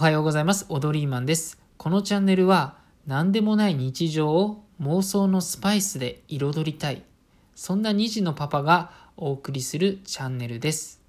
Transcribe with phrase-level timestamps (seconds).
[0.00, 0.64] おはようございます。
[0.70, 1.58] オドリーマンです。
[1.76, 7.02] このチャンネルは何でもない日常を妄想のスパイスで彩りたい。
[7.54, 11.02] そんな2児のパパがお送りするチャンネルです。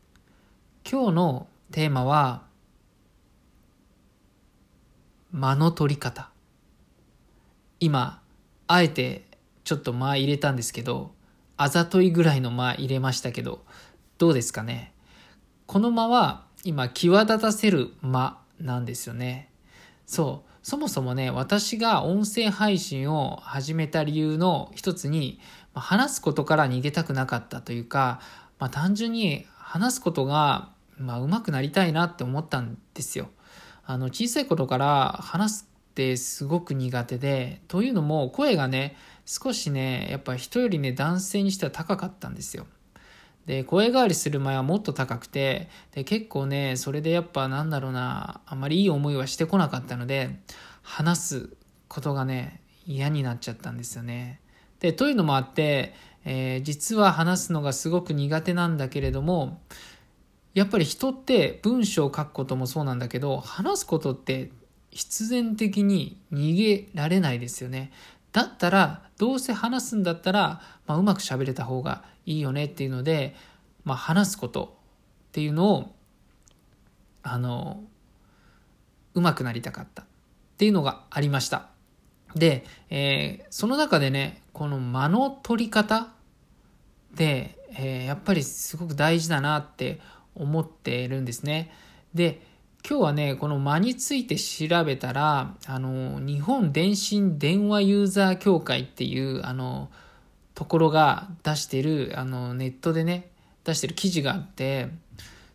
[0.83, 2.43] 今日のテーマは
[5.31, 6.29] 間の取り方。
[7.79, 8.21] 今、
[8.67, 9.23] あえて
[9.63, 11.13] ちょっと間入れたんですけど、
[11.55, 13.63] あざといぐらいの間入れましたけど、
[14.17, 14.91] どうですかね。
[15.65, 19.51] この間は今際立たせる間なんですよね。
[20.05, 20.51] そう。
[20.63, 25.39] そもそもね、私が音声配信を始めた理由の一つに、
[25.73, 28.19] 話すことから逃げたくなかったというか、
[28.59, 33.29] まあ、単純に話すことが、まあ、上手くなりたいなって思ったんですよ。
[33.85, 42.67] あの、小さい頃から話すってすごく苦手で、というのも声がね、少しね、やっぱ人よりね、男性にしては高かったんですよ。
[43.45, 50.39] で、声変わりする前はもっと高くて、で、結構ね、それでやっぱなんだろうな、あんまりいい思いはしてこなかったので、
[50.83, 51.49] 話す
[51.87, 54.39] ことがね、嫌になっちゃったんですよね。
[54.79, 55.93] で、というのもあって、
[56.25, 59.61] えー、実は話すのがすごく苦手なんだけれども、
[60.53, 64.51] やっぱり人って文章を書くこともそうなんだけど、話すことって
[64.91, 67.91] 必然的に逃げられないですよね。
[68.31, 73.35] だったら、どうせ話すんだったら、まあ、うまく喋れた方がいいよねっていうので、
[73.83, 74.77] まあ、話すこと
[75.29, 75.95] っていうのを、
[77.23, 77.83] あの、
[79.13, 80.05] うまくなりたかったっ
[80.57, 81.67] ていうのがありました。
[82.35, 86.09] で、えー、その中でね、この間の取り方
[87.13, 89.99] で、えー、やっぱりすごく大事だなって
[90.35, 91.71] 思っているんですね。
[92.13, 92.41] で、
[92.87, 99.89] 今日はね、この間について調べたら、あの、日本電信電話ユーザー協会っていう、あの、
[100.55, 103.29] ところが出してる、あの、ネットでね、
[103.63, 104.89] 出してる記事があって、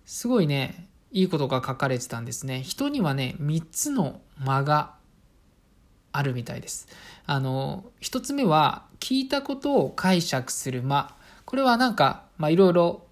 [0.05, 2.62] すごいね、いいことが書かれてたんですね。
[2.62, 4.94] 人にはね、3つの間が
[6.12, 6.86] あるみたいです。
[7.27, 11.14] あの、1つ目は、聞いたことを解釈する間。
[11.45, 13.02] これはなんか、まあ、いろいろ、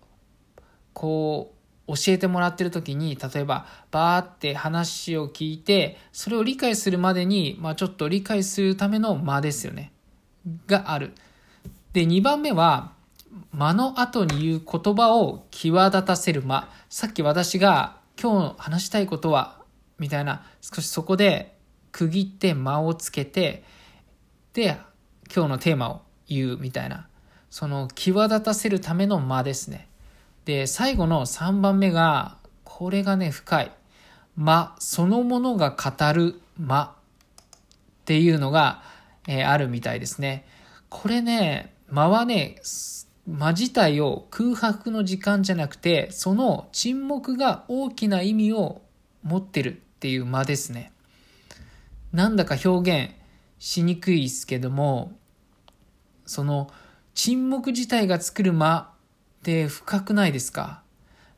[0.93, 9.93] こう、教えてもらってる時に、例えば、バーって話を聞いて、それを理解するまでに、まあちょっと理解するための間ですよね。
[10.67, 11.13] がある。
[11.93, 12.93] で、2番目は、
[13.53, 16.69] 間の後に言う言葉を際立たせる間。
[16.89, 19.61] さっき私が今日話したいことは、
[19.99, 21.57] みたいな、少しそこで
[21.93, 23.65] 区切って間をつけて、
[24.55, 24.79] で、
[25.35, 27.09] 今日のテーマを言うみたいな、
[27.51, 29.89] その際立たせるための間ですね。
[30.45, 33.73] で、最後の3番目が、これがね、深い。
[34.37, 38.83] 間、そのものが語る間っていうのが、
[39.27, 40.47] えー、あるみたいですね。
[40.91, 42.61] これね、間はね、
[43.27, 48.83] 間自体を空白の時間じゃなくて、その沈黙が大きな意味を
[49.23, 50.93] 持ってるっていう間ですね。
[52.13, 53.13] なんだか表現
[53.59, 55.13] しにくいですけども、
[56.27, 56.71] その
[57.15, 58.94] 沈黙自体が作る間
[59.45, 60.81] って深くないですか？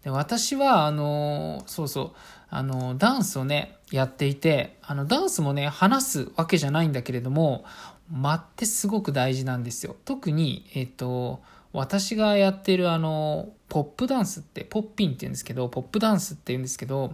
[0.05, 2.12] で私は、あの、そうそう、
[2.50, 7.65] あの、ダンスをね、やっていて、あの、ダンスもね、話すわけじゃないんだけれども、
[8.09, 9.97] 間ってすごく大事なんですよ。
[10.05, 17.12] 特に、えっと、私がやってるあの、ポップダンスって、ポッピンって言うんですけど、ポップダンスって言うんですけど、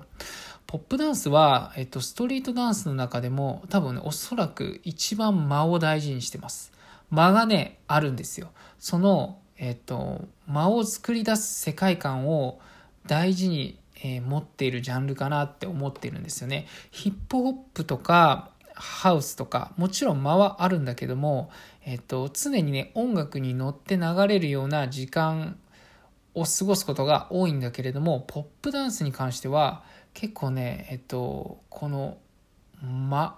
[0.66, 6.72] ポップダンスは、えっと、ストリートダンスの中でも、多分ね、おそらく一番間を大事にしてます。
[7.10, 8.50] 間がね、あるんですよ。
[8.78, 12.58] その、えっと、間を作り出す世界観を
[13.06, 16.66] 大事に、えー、持っているジャンルかなって思ってるんですよね。
[16.90, 21.48] ヒップホップとかハウスとか、もちろん間はあるんだけども、
[21.84, 25.56] えっと、常にね、音楽に乗って流れるような時間
[26.34, 32.18] を過ごすことが多いんだけれども、ポップダンスに関しては、結構ね、えっと、この
[32.82, 33.36] 間、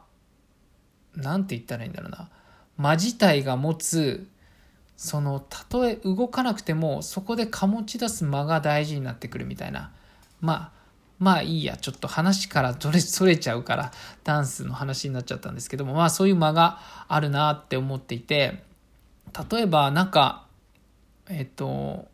[1.16, 2.30] なんて言ったらいいんだろうな。
[2.78, 4.26] 間自体が持つ
[4.96, 9.90] そのたとえ動かなくてもそこで醸し出す間が大事になってくるみたいな。
[10.40, 10.84] まあ
[11.18, 13.92] まあいいやちょっと話からそれそれちゃうから
[14.24, 18.64] ダンスの話になっちゃったんですけどもまあそういう間があるなって思っていて
[19.50, 20.46] 例えばなんか
[21.28, 22.08] えっと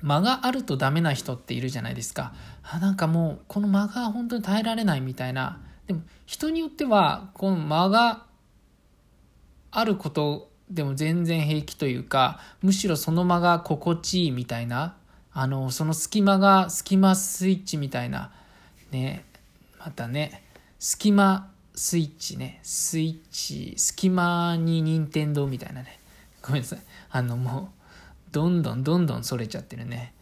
[0.00, 2.34] 間があるとダメな人っているじゃないですか。
[2.62, 5.60] あなんかもうこの間が本当に耐えられないみたいな。
[5.86, 8.24] でも人によってはこの間が
[9.70, 14.96] あることでも全然平気というか、むしろその間が心地いいみたいな、
[15.32, 18.32] あの、その隙間が隙間スイッチみたいな、
[18.90, 19.24] ね、
[19.78, 20.42] またね、
[20.78, 25.98] 隙間スイッチね、スイッチ、隙間に任天堂みたいなね、
[26.42, 26.78] ごめんなさい。
[27.10, 27.72] あのも
[28.28, 30.14] う、どんどんどんどんそれちゃってるね。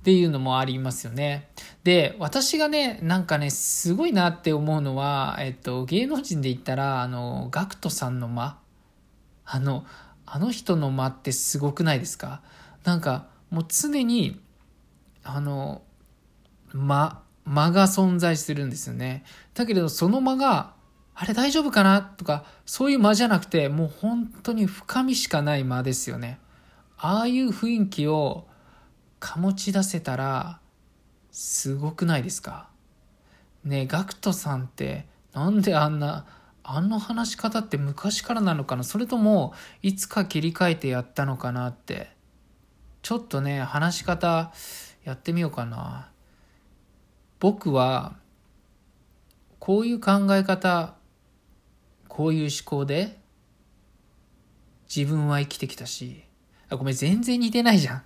[0.00, 1.48] っていうのもありますよね。
[1.84, 8.58] で、私がね、なんかね、すごいなって思うのは、えっと、芸能人で言ったら、あの、ガクトさんの間
[9.54, 9.84] あの、
[10.24, 12.40] あの人の間ってすごくないですか？
[12.84, 14.40] なんか、もう常に、
[15.22, 15.82] あの、
[16.72, 19.24] 間、間が存在するんですよね。
[19.52, 20.72] だけれど、その間が、
[21.14, 22.00] あれ大丈夫かな？
[22.00, 26.40] とか、そういう間じゃなくて、もう本当に深みしかない間ですよね。
[26.96, 28.46] ああいう雰囲気を
[29.20, 30.60] 醸し出せたら、
[31.30, 32.70] すごくないですか？
[33.64, 36.24] ねえ、ガクトさんって、なんであんな、
[36.64, 38.84] あの話し方って昔からなのかな？
[38.84, 42.10] それとも、いつか切り替えてやったのかなって。
[43.02, 44.52] ちょっとね、話し方、
[45.04, 46.08] やってみようかな。
[47.40, 48.16] 僕は、
[49.58, 50.94] こういう考え方、
[52.06, 53.18] こういう思考で、
[54.94, 56.22] 自分は生きてきたし、
[56.68, 58.02] あ、ごめん、全然似てないじゃん。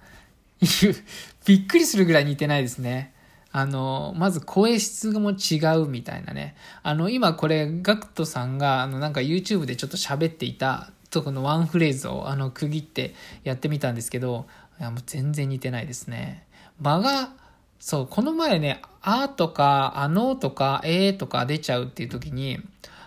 [1.44, 3.12] びっくりするぐらい似てないですね。
[3.58, 6.56] あの、まず声質も違うみたいなね。
[6.82, 13.14] あの、今これ、ガクトさんが、あの、なんか YouTube でちょっと喋っていたとこのワンフレーズを、あの、区切って
[13.44, 14.46] やってみたんですけど、
[14.78, 16.46] いや、もう全然似てないですね。
[16.82, 17.30] 間が、
[17.78, 22.58] そう、この前ね、あとか、あのとか、えーとか出ちゃうっていう時に、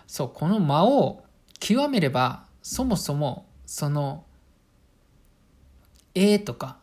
[0.07, 1.23] そう、この間を
[1.59, 4.23] 極めれば、そもそも、その、
[6.15, 6.77] えーとか、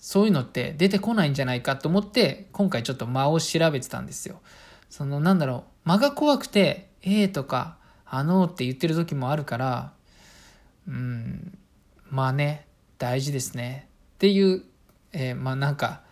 [0.00, 4.40] そういうのって出てこないんじゃないかと思って、今回ちょっと間を調べてたんですよ。
[4.88, 7.76] その、なんだろう、間が怖くて、えーとか、
[8.06, 9.92] あのって言ってる時もあるから、
[10.88, 11.58] うん、
[12.08, 12.66] まあね、
[12.98, 13.88] 大事ですね。
[14.14, 14.64] っていう、
[15.12, 16.02] えー、まあなんか、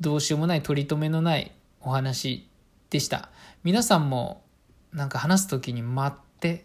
[0.00, 2.48] どうしようもない取り留めのないお話
[2.88, 3.30] でした。
[3.64, 4.44] 皆さんも
[4.92, 6.64] なんか話す時に待って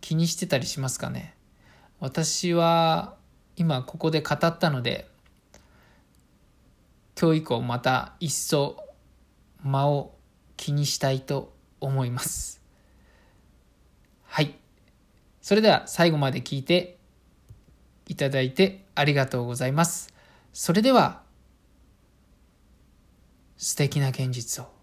[0.00, 1.36] 気にしてたりしますかね？
[2.00, 3.14] 私は
[3.56, 5.08] 今ここで語ったので
[7.20, 8.76] 今日以降また一層
[9.64, 10.14] 間を
[10.56, 12.62] 気にしたいと思います。
[14.24, 14.54] はい。
[15.40, 16.96] それでは最後まで聞いて
[18.06, 20.14] いただいてありがとうございます。
[20.52, 21.22] それでは
[23.56, 24.77] 素敵な現実を。